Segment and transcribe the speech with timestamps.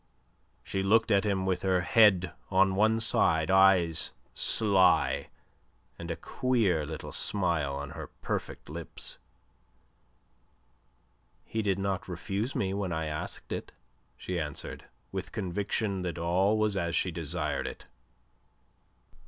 [0.63, 5.29] She looked at him with her head on one side, eyes sly
[5.99, 9.19] and a queer little smile on her perfect lips.
[11.45, 13.73] "He did not refuse me when I asked it,"
[14.17, 17.85] she answered, with conviction that all was as she desired it.